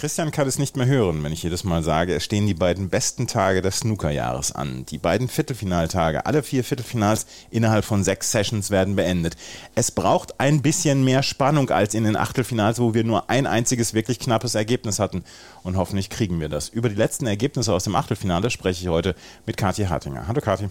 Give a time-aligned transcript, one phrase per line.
[0.00, 2.88] Christian kann es nicht mehr hören, wenn ich jedes Mal sage, es stehen die beiden
[2.88, 4.86] besten Tage des Snookerjahres an.
[4.86, 9.36] Die beiden Viertelfinaltage, alle vier Viertelfinals innerhalb von sechs Sessions werden beendet.
[9.74, 13.92] Es braucht ein bisschen mehr Spannung als in den Achtelfinals, wo wir nur ein einziges
[13.92, 15.22] wirklich knappes Ergebnis hatten.
[15.64, 16.70] Und hoffentlich kriegen wir das.
[16.70, 20.26] Über die letzten Ergebnisse aus dem Achtelfinale spreche ich heute mit Kathi Hartinger.
[20.26, 20.70] Hallo Kathi.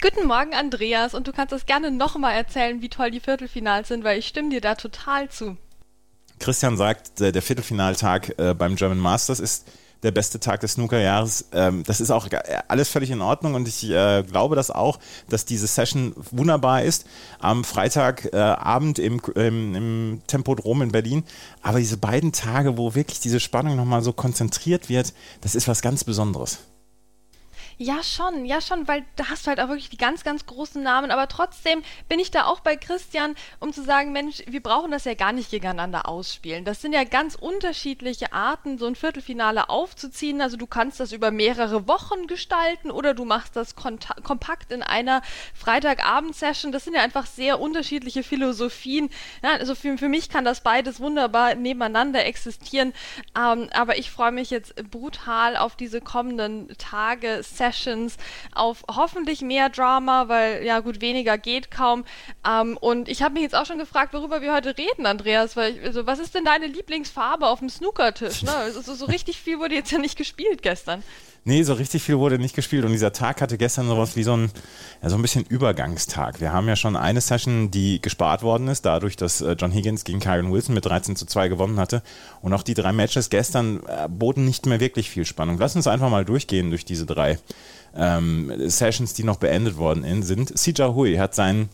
[0.00, 1.12] Guten Morgen, Andreas.
[1.12, 4.48] Und du kannst das gerne nochmal erzählen, wie toll die Viertelfinals sind, weil ich stimme
[4.48, 5.58] dir da total zu.
[6.42, 9.64] Christian sagt, der Viertelfinaltag äh, beim German Masters ist
[10.02, 11.46] der beste Tag des Snookerjahres.
[11.52, 12.28] Ähm, das ist auch
[12.68, 17.06] alles völlig in Ordnung und ich äh, glaube das auch, dass diese Session wunderbar ist.
[17.38, 21.24] Am Freitagabend äh, im, im, im Tempodrom in Berlin.
[21.62, 25.82] Aber diese beiden Tage, wo wirklich diese Spannung nochmal so konzentriert wird, das ist was
[25.82, 26.58] ganz Besonderes.
[27.78, 30.82] Ja, schon, ja, schon, weil da hast du halt auch wirklich die ganz, ganz großen
[30.82, 31.10] Namen.
[31.10, 35.04] Aber trotzdem bin ich da auch bei Christian, um zu sagen, Mensch, wir brauchen das
[35.04, 36.64] ja gar nicht gegeneinander ausspielen.
[36.64, 40.40] Das sind ja ganz unterschiedliche Arten, so ein Viertelfinale aufzuziehen.
[40.40, 45.22] Also du kannst das über mehrere Wochen gestalten oder du machst das kompakt in einer
[45.54, 46.72] Freitagabend-Session.
[46.72, 49.10] Das sind ja einfach sehr unterschiedliche Philosophien.
[49.42, 52.92] Ja, also für, für mich kann das beides wunderbar nebeneinander existieren.
[53.36, 57.42] Ähm, aber ich freue mich jetzt brutal auf diese kommenden Tage.
[57.62, 58.16] Sessions,
[58.54, 62.04] auf hoffentlich mehr Drama, weil ja gut, weniger geht kaum.
[62.46, 65.76] Ähm, und ich habe mich jetzt auch schon gefragt, worüber wir heute reden, Andreas, weil
[65.76, 68.42] ich, also, was ist denn deine Lieblingsfarbe auf dem Snookertisch?
[68.42, 68.54] Ne?
[68.54, 71.04] Also, so richtig viel wurde jetzt ja nicht gespielt gestern.
[71.44, 74.36] Nee, so richtig viel wurde nicht gespielt und dieser Tag hatte gestern sowas wie so
[74.36, 74.50] ein,
[75.02, 76.40] ja, so ein bisschen Übergangstag.
[76.40, 80.04] Wir haben ja schon eine Session, die gespart worden ist, dadurch, dass äh, John Higgins
[80.04, 82.02] gegen Kyron Wilson mit 13 zu 2 gewonnen hatte.
[82.42, 85.58] Und auch die drei Matches gestern äh, boten nicht mehr wirklich viel Spannung.
[85.58, 87.40] Lass uns einfach mal durchgehen durch diese drei
[87.96, 90.56] ähm, Sessions, die noch beendet worden sind.
[90.56, 91.70] Sija Hui hat seinen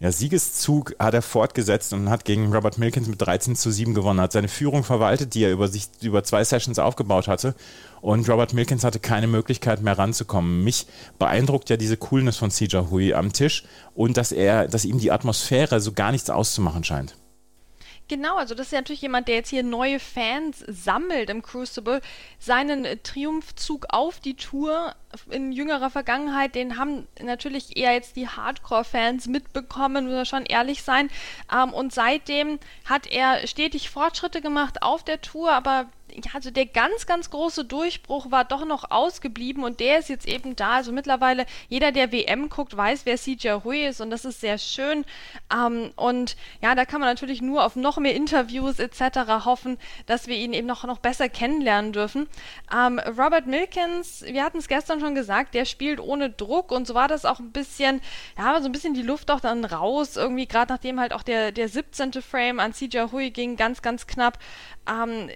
[0.00, 4.20] ja, Siegeszug hat er fortgesetzt und hat gegen Robert Milkins mit 13 zu 7 gewonnen,
[4.20, 7.56] hat seine Führung verwaltet, die er über sich über zwei Sessions aufgebaut hatte.
[8.00, 10.62] Und Robert Milkins hatte keine Möglichkeit mehr ranzukommen.
[10.62, 10.86] Mich
[11.18, 13.64] beeindruckt ja diese Coolness von Sija Hui am Tisch
[13.96, 17.16] und dass er, dass ihm die Atmosphäre so gar nichts auszumachen scheint.
[18.08, 22.00] Genau, also das ist natürlich jemand, der jetzt hier neue Fans sammelt im Crucible.
[22.38, 24.94] Seinen Triumphzug auf die Tour
[25.28, 30.82] in jüngerer Vergangenheit, den haben natürlich eher jetzt die Hardcore-Fans mitbekommen, muss man schon ehrlich
[30.82, 31.10] sein.
[31.52, 36.66] Ähm, und seitdem hat er stetig Fortschritte gemacht auf der Tour, aber ja, also der
[36.66, 40.76] ganz, ganz große Durchbruch war doch noch ausgeblieben und der ist jetzt eben da.
[40.76, 44.58] Also mittlerweile, jeder, der WM guckt, weiß, wer CJ Hui ist und das ist sehr
[44.58, 45.04] schön.
[45.52, 49.44] Ähm, und ja, da kann man natürlich nur auf noch mehr Interviews etc.
[49.44, 52.28] hoffen, dass wir ihn eben noch, noch besser kennenlernen dürfen.
[52.74, 56.94] Ähm, Robert Milkins, wir hatten es gestern schon gesagt, der spielt ohne Druck und so
[56.94, 58.00] war das auch ein bisschen,
[58.36, 61.52] ja, so ein bisschen die Luft auch dann raus, irgendwie gerade nachdem halt auch der,
[61.52, 62.12] der 17.
[62.22, 64.38] Frame an CJ Hui ging, ganz, ganz knapp.
[64.88, 65.28] Ähm,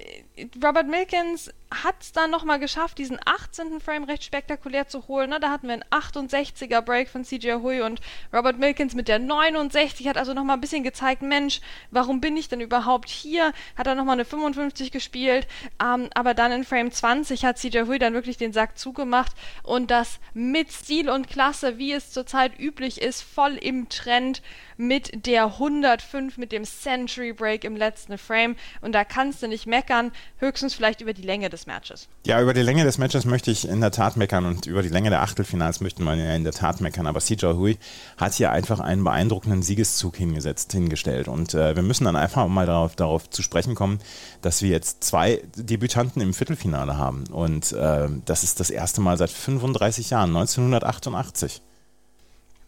[0.61, 1.51] Robert Milkins
[1.85, 3.81] hat es dann nochmal geschafft, diesen 18.
[3.81, 5.31] Frame recht spektakulär zu holen.
[5.31, 5.41] Ne?
[5.41, 8.01] Da hatten wir einen 68er Break von CJ Hui und
[8.33, 12.49] Robert Milkins mit der 69 hat also nochmal ein bisschen gezeigt, Mensch, warum bin ich
[12.49, 13.53] denn überhaupt hier?
[13.77, 15.47] Hat er nochmal eine 55 gespielt,
[15.83, 19.33] ähm, aber dann in Frame 20 hat CJ Hui dann wirklich den Sack zugemacht
[19.63, 24.43] und das mit Stil und Klasse, wie es zurzeit üblich ist, voll im Trend
[24.77, 29.67] mit der 105, mit dem Century Break im letzten Frame und da kannst du nicht
[29.67, 32.09] meckern, höchstens vielleicht über die Länge des Matches.
[32.27, 34.89] Ja, über die Länge des Matches möchte ich in der Tat meckern und über die
[34.89, 37.79] Länge der Achtelfinals möchte man ja in der Tat meckern, aber CJ Hui
[38.17, 42.67] hat hier einfach einen beeindruckenden Siegeszug hingesetzt, hingestellt und äh, wir müssen dann einfach mal
[42.67, 43.99] darauf, darauf zu sprechen kommen,
[44.41, 49.17] dass wir jetzt zwei Debütanten im Viertelfinale haben und äh, das ist das erste Mal
[49.17, 51.63] seit 35 Jahren, 1988.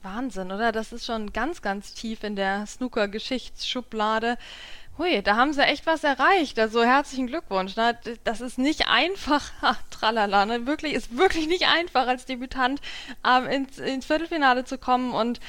[0.04, 0.70] Wahnsinn, oder?
[0.70, 4.36] Das ist schon ganz, ganz tief in der Snooker-Geschichtsschublade.
[4.96, 6.58] Hui, da haben sie echt was erreicht.
[6.58, 7.74] Also herzlichen Glückwunsch.
[7.74, 7.98] Ne?
[8.22, 9.50] Das ist nicht einfach,
[9.90, 10.66] tralala, ne?
[10.66, 12.80] wirklich, ist wirklich nicht einfach als Debütant
[13.26, 15.40] ähm, ins, ins Viertelfinale zu kommen und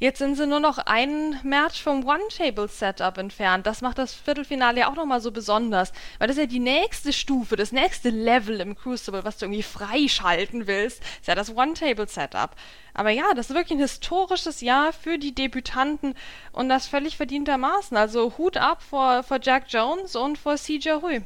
[0.00, 3.66] Jetzt sind sie nur noch ein Match vom One-Table-Setup entfernt.
[3.66, 7.54] Das macht das Viertelfinale ja auch nochmal so besonders, weil das ja die nächste Stufe,
[7.54, 12.56] das nächste Level im Crucible, was du irgendwie freischalten willst, ist ja das One-Table-Setup.
[12.94, 16.14] Aber ja, das ist wirklich ein historisches Jahr für die Debütanten
[16.52, 17.94] und das völlig verdientermaßen.
[17.94, 21.20] Also Hut ab vor, vor Jack Jones und vor CJ Hui.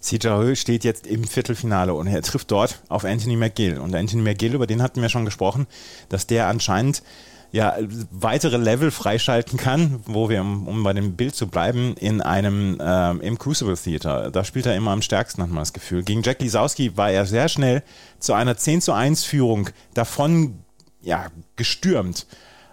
[0.00, 3.78] CJ steht jetzt im Viertelfinale und er trifft dort auf Anthony McGill.
[3.78, 5.68] Und Anthony McGill, über den hatten wir schon gesprochen,
[6.08, 7.04] dass der anscheinend
[7.52, 7.76] ja,
[8.10, 12.78] weitere Level freischalten kann, wo wir, um, um bei dem Bild zu bleiben, in einem
[12.80, 14.30] ähm, im Crucible Theater.
[14.30, 16.02] Da spielt er immer am stärksten, hat man das Gefühl.
[16.02, 17.82] Gegen Jack Lisowski war er sehr schnell
[18.18, 20.60] zu einer 10 zu 1 Führung davon
[21.02, 21.26] ja,
[21.56, 22.26] gestürmt.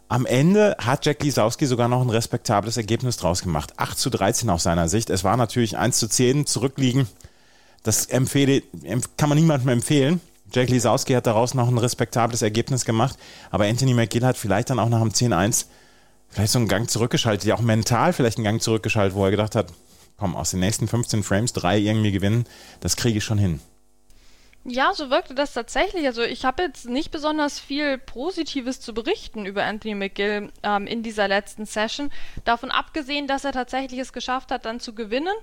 [0.08, 3.74] Am Ende hat Jack Lisowski sogar noch ein respektables Ergebnis draus gemacht.
[3.76, 5.10] 8 zu 13 aus seiner Sicht.
[5.10, 7.06] Es war natürlich 1 zu 10 zurückliegen.
[7.84, 8.64] Das empfehle,
[9.18, 10.22] kann man niemandem empfehlen.
[10.52, 13.18] Jack Lisowski hat daraus noch ein respektables Ergebnis gemacht,
[13.52, 15.66] aber Anthony McGill hat vielleicht dann auch nach dem 10-1
[16.30, 19.56] vielleicht so einen Gang zurückgeschaltet, ja auch mental vielleicht einen Gang zurückgeschaltet, wo er gedacht
[19.56, 19.74] hat,
[20.18, 22.46] komm, aus den nächsten 15 Frames drei irgendwie gewinnen,
[22.80, 23.60] das kriege ich schon hin.
[24.66, 26.06] Ja, so wirkte das tatsächlich.
[26.06, 31.02] Also ich habe jetzt nicht besonders viel Positives zu berichten über Anthony McGill ähm, in
[31.02, 32.12] dieser letzten Session.
[32.44, 35.34] Davon abgesehen, dass er tatsächlich es geschafft hat, dann zu gewinnen.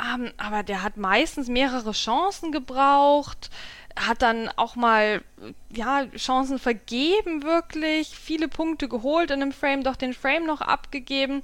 [0.00, 3.50] Ähm, aber der hat meistens mehrere Chancen gebraucht
[3.96, 5.22] hat dann auch mal
[5.72, 11.42] ja, Chancen vergeben, wirklich, viele Punkte geholt in einem Frame, doch den Frame noch abgegeben.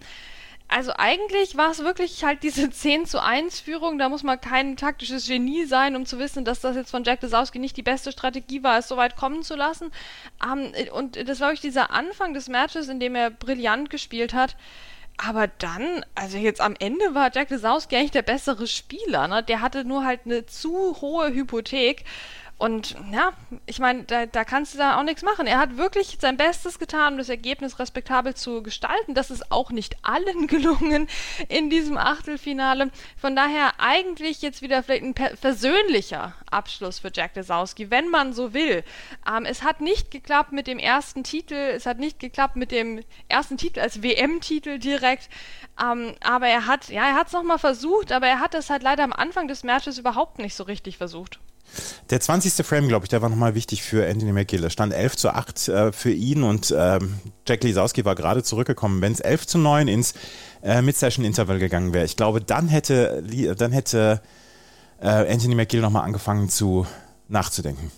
[0.72, 4.76] Also eigentlich war es wirklich halt diese 10 zu 1 Führung, da muss man kein
[4.76, 8.12] taktisches Genie sein, um zu wissen, dass das jetzt von Jack Desowski nicht die beste
[8.12, 9.90] Strategie war, es so weit kommen zu lassen.
[10.44, 14.56] Ähm, und das war wirklich dieser Anfang des Matches, in dem er brillant gespielt hat.
[15.22, 19.28] Aber dann, also jetzt am Ende war Jack Desowski eigentlich der bessere Spieler.
[19.28, 19.42] Ne?
[19.42, 22.04] Der hatte nur halt eine zu hohe Hypothek.
[22.60, 23.32] Und ja,
[23.64, 25.46] ich meine, da, da kannst du da auch nichts machen.
[25.46, 29.14] Er hat wirklich sein Bestes getan, um das Ergebnis respektabel zu gestalten.
[29.14, 31.08] Das ist auch nicht allen gelungen
[31.48, 32.90] in diesem Achtelfinale.
[33.16, 38.52] Von daher eigentlich jetzt wieder vielleicht ein persönlicher Abschluss für Jack Desowski, wenn man so
[38.52, 38.84] will.
[39.26, 43.02] Ähm, es hat nicht geklappt mit dem ersten Titel, es hat nicht geklappt mit dem
[43.30, 45.30] ersten Titel als WM-Titel direkt.
[45.82, 48.82] Ähm, aber er hat, ja, er hat es nochmal versucht, aber er hat es halt
[48.82, 51.40] leider am Anfang des Matches überhaupt nicht so richtig versucht.
[52.10, 52.66] Der 20.
[52.66, 54.64] Frame, glaube ich, der war nochmal wichtig für Anthony McGill.
[54.64, 59.00] Es stand 11 zu 8 äh, für ihn und ähm, Jack Lisowski war gerade zurückgekommen.
[59.00, 60.14] Wenn es 11 zu 9 ins
[60.62, 63.22] äh, Mid-Session-Interval gegangen wäre, ich glaube, dann hätte,
[63.56, 64.20] dann hätte
[65.00, 66.86] äh, Anthony McGill nochmal angefangen zu
[67.28, 67.90] nachzudenken.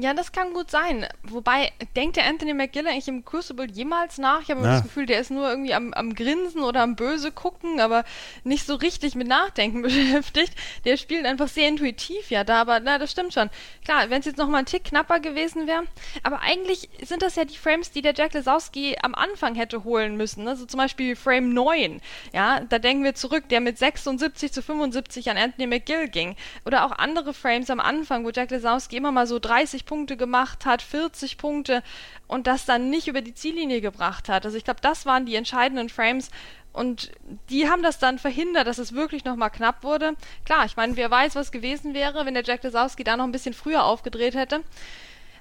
[0.00, 1.08] Ja, das kann gut sein.
[1.24, 4.42] Wobei, denkt der Anthony McGill eigentlich im Crucible jemals nach?
[4.42, 4.74] Ich habe ja.
[4.74, 8.04] das Gefühl, der ist nur irgendwie am, am Grinsen oder am Böse gucken, aber
[8.44, 10.52] nicht so richtig mit Nachdenken beschäftigt.
[10.84, 13.50] Der spielt einfach sehr intuitiv ja da, aber na, das stimmt schon.
[13.84, 15.82] Klar, wenn es jetzt nochmal ein Tick knapper gewesen wäre.
[16.22, 20.16] Aber eigentlich sind das ja die Frames, die der Jack Lesowski am Anfang hätte holen
[20.16, 20.46] müssen.
[20.46, 22.00] Also zum Beispiel Frame 9.
[22.32, 26.36] Ja, da denken wir zurück, der mit 76 zu 75 an Anthony McGill ging.
[26.64, 30.64] Oder auch andere Frames am Anfang, wo Jack Lesowski immer mal so 30 Punkte gemacht
[30.64, 31.82] hat, 40 Punkte
[32.28, 34.44] und das dann nicht über die Ziellinie gebracht hat.
[34.44, 36.30] Also ich glaube, das waren die entscheidenden Frames
[36.72, 37.10] und
[37.50, 40.14] die haben das dann verhindert, dass es wirklich nochmal knapp wurde.
[40.44, 43.32] Klar, ich meine, wer weiß, was gewesen wäre, wenn der Jack Lesowski da noch ein
[43.32, 44.62] bisschen früher aufgedreht hätte.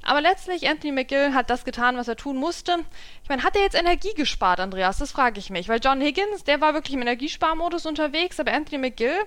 [0.03, 2.77] Aber letztlich, Anthony McGill hat das getan, was er tun musste.
[3.23, 4.99] Ich meine, hat er jetzt Energie gespart, Andreas?
[4.99, 5.67] Das frage ich mich.
[5.67, 9.19] Weil John Higgins, der war wirklich im Energiesparmodus unterwegs, aber Anthony McGill,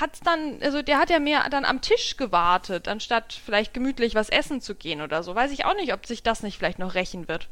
[0.00, 4.28] hat dann, also der hat ja mehr dann am Tisch gewartet, anstatt vielleicht gemütlich was
[4.28, 5.34] essen zu gehen oder so.
[5.34, 7.48] Weiß ich auch nicht, ob sich das nicht vielleicht noch rächen wird.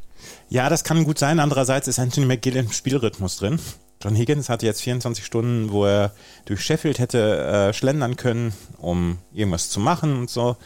[0.48, 1.40] Ja, das kann gut sein.
[1.40, 3.58] Andererseits ist Anthony McGill im Spielrhythmus drin.
[4.02, 6.12] John Higgins hatte jetzt 24 Stunden, wo er
[6.44, 10.56] durch Sheffield hätte äh, schlendern können, um irgendwas zu machen und so.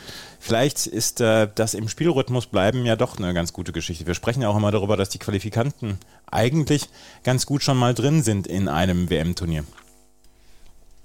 [0.41, 4.07] Vielleicht ist äh, das im Spielrhythmus bleiben ja doch eine ganz gute Geschichte.
[4.07, 5.99] Wir sprechen ja auch immer darüber, dass die Qualifikanten
[6.31, 6.89] eigentlich
[7.23, 9.65] ganz gut schon mal drin sind in einem WM-Turnier.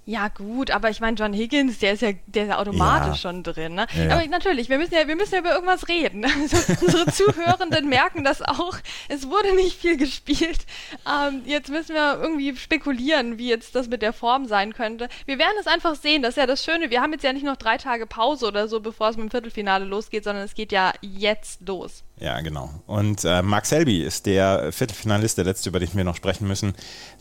[0.06, 3.30] Ja, gut, aber ich meine, John Higgins, der ist ja, der ist ja automatisch ja.
[3.30, 3.76] schon drin.
[3.76, 3.88] Ne?
[3.96, 4.16] Ja.
[4.16, 6.26] Aber natürlich, wir müssen ja, wir müssen ja über irgendwas reden.
[6.44, 8.78] Also, unsere Zuhörenden merken das auch.
[9.08, 10.66] Es wurde nicht viel gespielt.
[11.08, 15.08] Ähm, jetzt müssen wir irgendwie spekulieren, wie jetzt das mit der Form sein könnte.
[15.26, 16.22] Wir werden es einfach sehen.
[16.22, 16.90] Das ist ja das Schöne.
[16.90, 19.32] Wir haben jetzt ja nicht noch drei Tage Pause oder so, bevor es mit dem
[19.32, 22.04] Viertelfinale losgeht, sondern es geht ja jetzt los.
[22.20, 22.70] Ja, genau.
[22.86, 26.74] Und äh, Mark Selby ist der Viertelfinalist, der letzte, über den wir noch sprechen müssen.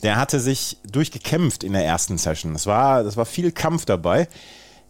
[0.02, 2.52] Der hatte sich durchgekämpft in der ersten Session.
[2.52, 4.28] Das war, das war viel Kampf dabei.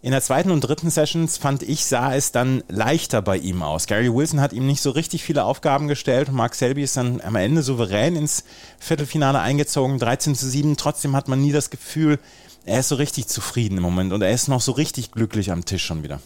[0.04, 3.86] In der zweiten und dritten Sessions fand ich, sah es dann leichter bei ihm aus.
[3.86, 7.20] Gary Wilson hat ihm nicht so richtig viele Aufgaben gestellt und Mark Selby ist dann
[7.20, 8.42] am Ende souverän ins
[8.80, 10.76] Viertelfinale eingezogen, 13 zu 7.
[10.76, 12.18] Trotzdem hat man nie das Gefühl,
[12.64, 15.64] er ist so richtig zufrieden im Moment und er ist noch so richtig glücklich am
[15.64, 16.20] Tisch schon wieder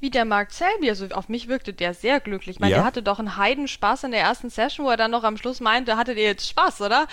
[0.00, 2.56] wie der Mark Selby, also auf mich wirkte der sehr glücklich.
[2.56, 2.78] Ich meine, ja.
[2.78, 5.60] der hatte doch einen Heidenspaß in der ersten Session, wo er dann noch am Schluss
[5.60, 7.06] meinte, hattet ihr jetzt Spaß, oder?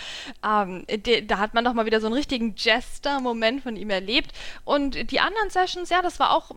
[0.44, 4.32] Ähm, de, da hat man doch mal wieder so einen richtigen Jester-Moment von ihm erlebt.
[4.64, 6.52] Und die anderen Sessions, ja, das war auch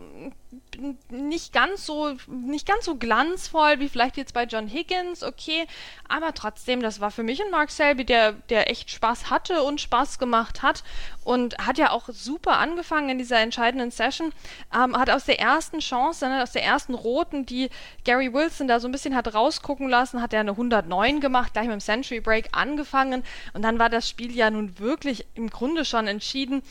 [1.09, 5.65] nicht ganz so nicht ganz so glanzvoll wie vielleicht jetzt bei John Higgins, okay,
[6.07, 9.79] aber trotzdem, das war für mich ein Mark Selby, der der echt Spaß hatte und
[9.79, 10.83] Spaß gemacht hat
[11.23, 14.31] und hat ja auch super angefangen in dieser entscheidenden Session.
[14.73, 17.69] Ähm, hat aus der ersten Chance, ne, aus der ersten roten, die
[18.03, 21.65] Gary Wilson da so ein bisschen hat rausgucken lassen, hat er eine 109 gemacht, gleich
[21.67, 23.23] mit dem Century Break angefangen
[23.53, 26.63] und dann war das Spiel ja nun wirklich im Grunde schon entschieden.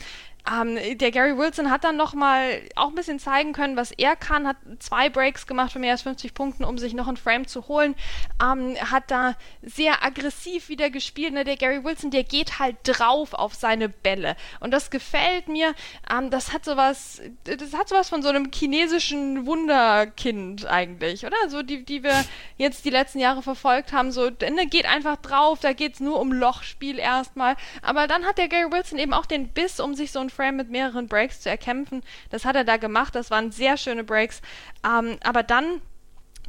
[0.49, 4.47] Ähm, der Gary Wilson hat dann nochmal auch ein bisschen zeigen können, was er kann,
[4.47, 7.67] hat zwei Breaks gemacht für mehr als 50 Punkten, um sich noch ein Frame zu
[7.67, 7.95] holen,
[8.41, 11.33] ähm, hat da sehr aggressiv wieder gespielt.
[11.33, 11.43] Ne?
[11.43, 15.73] Der Gary Wilson, der geht halt drauf auf seine Bälle und das gefällt mir.
[16.11, 21.37] Ähm, das hat sowas, das hat sowas von so einem chinesischen Wunderkind eigentlich, oder?
[21.49, 22.25] So die, die wir
[22.57, 24.11] jetzt die letzten Jahre verfolgt haben.
[24.11, 27.55] So, ne, geht einfach drauf, da geht es nur um Lochspiel erstmal.
[27.81, 30.57] Aber dann hat der Gary Wilson eben auch den Biss, um sich so ein Frame
[30.57, 32.03] mit mehreren Breaks zu erkämpfen.
[32.29, 33.15] Das hat er da gemacht.
[33.15, 34.41] Das waren sehr schöne Breaks.
[34.85, 35.81] Ähm, aber dann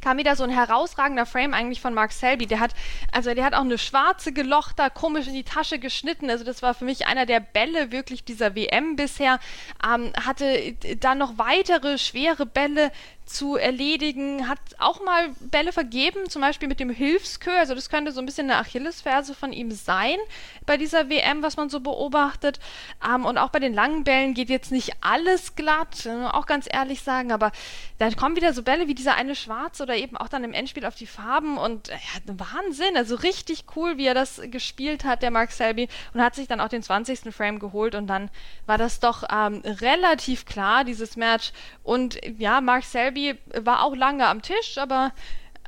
[0.03, 2.45] kam wieder so ein herausragender Frame eigentlich von Mark Selby.
[2.45, 2.71] Der hat,
[3.11, 6.29] also der hat auch eine schwarze Geloch da komisch in die Tasche geschnitten.
[6.29, 9.39] Also das war für mich einer der Bälle wirklich dieser WM bisher.
[9.83, 12.91] Ähm, hatte dann noch weitere schwere Bälle
[13.25, 18.11] zu erledigen, hat auch mal Bälle vergeben, zum Beispiel mit dem Hilfskö, also das könnte
[18.11, 20.17] so ein bisschen eine Achillesferse von ihm sein
[20.65, 22.59] bei dieser WM, was man so beobachtet.
[23.07, 27.01] Ähm, und auch bei den langen Bällen geht jetzt nicht alles glatt, auch ganz ehrlich
[27.01, 27.51] sagen, aber
[27.97, 30.85] da kommen wieder so Bälle wie dieser eine Schwarze oder eben auch dann im Endspiel
[30.85, 35.21] auf die Farben und äh, ja, Wahnsinn, also richtig cool, wie er das gespielt hat,
[35.21, 37.33] der Mark Selby, und hat sich dann auch den 20.
[37.33, 38.29] Frame geholt und dann
[38.65, 41.51] war das doch ähm, relativ klar, dieses Match.
[41.83, 45.11] Und ja, Mark Selby war auch lange am Tisch, aber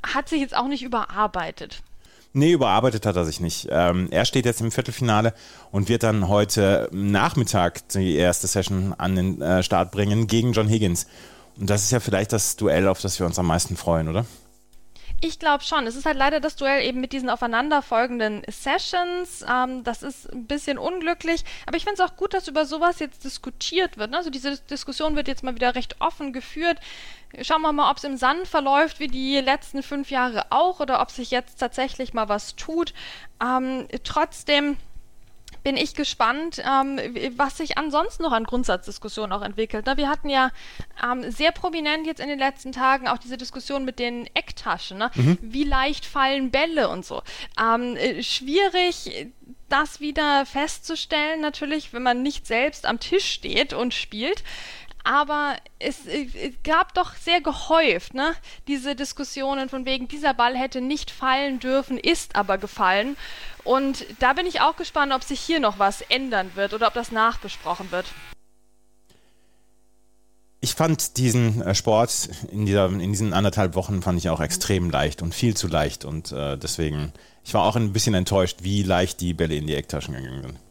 [0.03, 1.81] hat sich jetzt auch nicht überarbeitet.
[2.37, 3.69] Nee, überarbeitet hat er sich nicht.
[3.71, 5.33] Ähm, er steht jetzt im Viertelfinale
[5.71, 10.67] und wird dann heute Nachmittag die erste Session an den äh, Start bringen gegen John
[10.67, 11.07] Higgins.
[11.57, 14.25] Und das ist ja vielleicht das Duell, auf das wir uns am meisten freuen, oder?
[15.21, 15.87] Ich glaube schon.
[15.87, 19.45] Es ist halt leider das Duell eben mit diesen aufeinanderfolgenden Sessions.
[19.49, 21.45] Ähm, das ist ein bisschen unglücklich.
[21.65, 24.11] Aber ich finde es auch gut, dass über sowas jetzt diskutiert wird.
[24.11, 24.17] Ne?
[24.17, 26.79] Also diese Diskussion wird jetzt mal wieder recht offen geführt.
[27.41, 31.01] Schauen wir mal, ob es im Sand verläuft wie die letzten fünf Jahre auch oder
[31.01, 32.93] ob sich jetzt tatsächlich mal was tut.
[33.41, 34.77] Ähm, trotzdem
[35.65, 36.99] bin ich gespannt, ähm,
[37.37, 39.87] was sich ansonsten noch an Grundsatzdiskussionen auch entwickelt.
[39.87, 39.97] Ne?
[39.97, 40.51] Wir hatten ja
[41.03, 44.99] ähm, sehr prominent jetzt in den letzten Tagen auch diese Diskussion mit den Ecktaschen.
[44.99, 45.09] Ne?
[45.15, 45.39] Mhm.
[45.41, 47.23] Wie leicht fallen Bälle und so.
[47.59, 49.31] Ähm, äh, schwierig
[49.67, 54.43] das wieder festzustellen, natürlich, wenn man nicht selbst am Tisch steht und spielt
[55.05, 58.33] aber es, es, gab doch sehr gehäuft, ne,
[58.67, 63.15] diese Diskussionen von wegen, dieser Ball hätte nicht fallen dürfen, ist aber gefallen.
[63.63, 66.93] Und da bin ich auch gespannt, ob sich hier noch was ändern wird oder ob
[66.95, 68.05] das nachbesprochen wird.
[70.59, 74.89] Ich fand diesen äh, Sport in, dieser, in diesen anderthalb Wochen fand ich auch extrem
[74.89, 78.81] leicht und viel zu leicht und äh, deswegen, ich war auch ein bisschen enttäuscht, wie
[78.81, 80.64] leicht die Bälle in die Ecktaschen gegangen sind.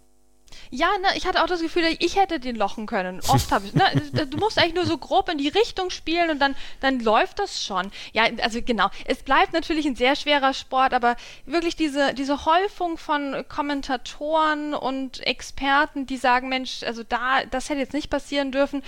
[0.71, 3.21] Ja, ne, ich hatte auch das Gefühl, ich hätte den lochen können.
[3.29, 3.75] Oft habe ich.
[3.75, 3.85] Ne,
[4.31, 7.65] du musst eigentlich nur so grob in die Richtung spielen und dann, dann läuft das
[7.65, 7.91] schon.
[8.13, 8.91] Ja, also genau.
[9.05, 11.17] Es bleibt natürlich ein sehr schwerer Sport, aber
[11.47, 17.81] wirklich diese, diese Häufung von Kommentatoren und Experten, die sagen, Mensch, also da, das hätte
[17.81, 18.83] jetzt nicht passieren dürfen,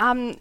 [0.00, 0.36] ähm,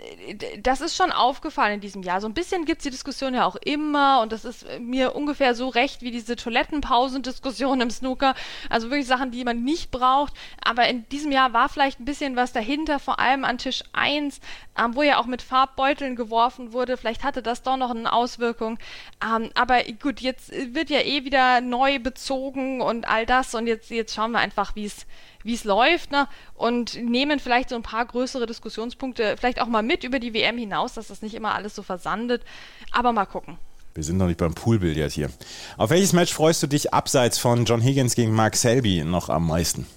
[0.61, 2.21] das ist schon aufgefallen in diesem Jahr.
[2.21, 5.55] So ein bisschen gibt es die Diskussion ja auch immer und das ist mir ungefähr
[5.55, 8.35] so recht wie diese Toilettenpausendiskussion im Snooker.
[8.69, 10.33] Also wirklich Sachen, die man nicht braucht.
[10.63, 14.39] Aber in diesem Jahr war vielleicht ein bisschen was dahinter, vor allem an Tisch 1,
[14.77, 16.97] ähm, wo ja auch mit Farbbeuteln geworfen wurde.
[16.97, 18.79] Vielleicht hatte das doch noch eine Auswirkung.
[19.23, 23.55] Ähm, aber gut, jetzt wird ja eh wieder neu bezogen und all das.
[23.55, 25.05] Und jetzt, jetzt schauen wir einfach, wie es
[25.43, 26.27] wie es läuft, ne?
[26.53, 30.57] Und nehmen vielleicht so ein paar größere Diskussionspunkte vielleicht auch mal mit über die WM
[30.57, 32.43] hinaus, dass das nicht immer alles so versandet.
[32.91, 33.57] Aber mal gucken.
[33.95, 35.29] Wir sind noch nicht beim Poolbillard hier.
[35.77, 39.47] Auf welches Match freust du dich abseits von John Higgins gegen Mark Selby noch am
[39.47, 39.87] meisten?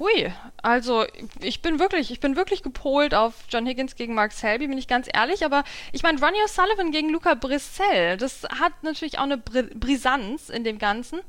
[0.00, 1.04] Hui, also
[1.40, 4.88] ich bin wirklich, ich bin wirklich gepolt auf John Higgins gegen Mark Selby, bin ich
[4.88, 9.38] ganz ehrlich, aber ich meine, Ronnie O'Sullivan gegen Luca Brissell, das hat natürlich auch eine
[9.38, 11.20] Brisanz in dem Ganzen.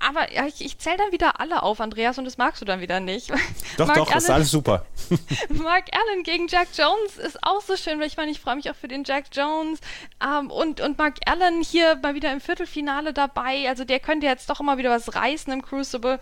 [0.00, 2.80] Aber ja, ich, ich zähle dann wieder alle auf, Andreas, und das magst du dann
[2.80, 3.30] wieder nicht.
[3.76, 4.86] Doch, Mark doch, Allen, ist alles super.
[5.48, 8.70] Mark Allen gegen Jack Jones ist auch so schön, weil ich meine, ich freue mich
[8.70, 9.80] auch für den Jack Jones.
[10.24, 13.68] Ähm, und, und Mark Allen hier mal wieder im Viertelfinale dabei.
[13.68, 16.18] Also der könnte jetzt doch immer wieder was reißen im Crucible.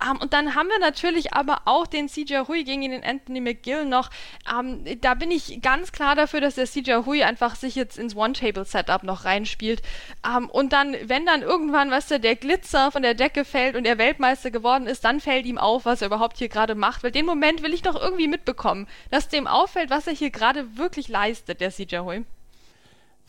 [0.00, 3.40] Um, ähm, und dann haben wir natürlich aber auch den CJ Hui gegen den Anthony
[3.40, 4.10] McGill noch.
[4.48, 7.98] Um, ähm, da bin ich ganz klar dafür, dass der CJ Hui einfach sich jetzt
[7.98, 9.82] ins One-Table-Setup noch reinspielt.
[10.24, 13.76] Um, ähm, und dann, wenn dann irgendwann, weißt du, der Glitzer von der Decke fällt
[13.76, 17.02] und er Weltmeister geworden ist, dann fällt ihm auf, was er überhaupt hier gerade macht.
[17.02, 20.78] Weil den Moment will ich doch irgendwie mitbekommen, dass dem auffällt, was er hier gerade
[20.78, 22.24] wirklich leistet, der CJ Hui.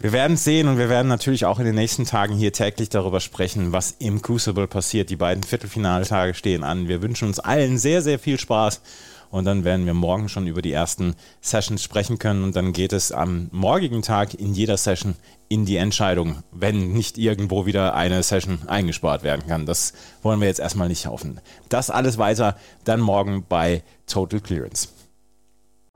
[0.01, 3.19] Wir werden sehen und wir werden natürlich auch in den nächsten Tagen hier täglich darüber
[3.19, 5.10] sprechen, was im Crucible passiert.
[5.10, 6.88] Die beiden Viertelfinaltage stehen an.
[6.88, 8.81] Wir wünschen uns allen sehr, sehr viel Spaß
[9.29, 12.93] und dann werden wir morgen schon über die ersten Sessions sprechen können und dann geht
[12.93, 15.15] es am morgigen Tag in jeder Session
[15.50, 19.65] in die Entscheidung, wenn nicht irgendwo wieder eine Session eingespart werden kann.
[19.65, 21.41] Das wollen wir jetzt erstmal nicht hoffen.
[21.69, 24.89] Das alles weiter dann morgen bei Total Clearance.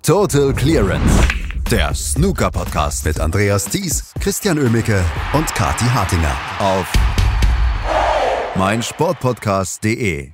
[0.01, 1.23] Total Clearance.
[1.71, 6.91] Der Snooker Podcast mit Andreas Thies, Christian Ömicke und Kati Hartinger auf
[8.55, 10.33] meinsportpodcast.de.